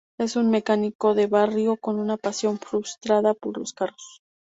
[0.17, 4.23] Él es un mecánico de barrio con una pasión frustrada por los carros.